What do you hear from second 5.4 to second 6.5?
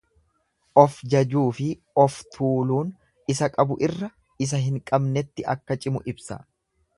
akka cimu ibsa.